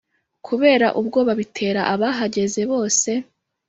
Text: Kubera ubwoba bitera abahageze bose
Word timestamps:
Kubera 0.47 0.87
ubwoba 0.99 1.31
bitera 1.39 1.81
abahageze 1.93 2.61
bose 2.71 3.09